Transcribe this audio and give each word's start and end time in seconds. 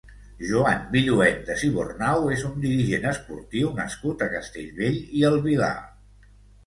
Joan 0.51 0.79
Villuendas 0.95 1.65
i 1.67 1.69
Bornau 1.75 2.25
és 2.37 2.45
un 2.49 2.57
dirigent 2.65 3.05
esportiu 3.11 3.69
nascut 3.81 4.25
a 4.25 4.31
Castellbell 4.35 4.99
i 5.21 5.27
el 5.31 5.39
Vilar. 5.49 5.73